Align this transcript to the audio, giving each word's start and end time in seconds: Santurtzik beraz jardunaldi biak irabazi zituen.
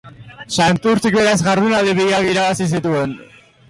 Santurtzik 0.55 1.19
beraz 1.19 1.37
jardunaldi 1.49 1.97
biak 2.03 2.29
irabazi 2.35 2.73
zituen. 2.77 3.19